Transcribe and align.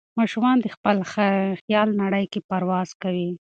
ماشومان 0.19 0.57
د 0.61 0.67
خپل 0.75 0.97
خیال 1.11 1.89
نړۍ 2.01 2.25
کې 2.31 2.39
پرواز 2.49 2.89
کوي. 3.01 3.29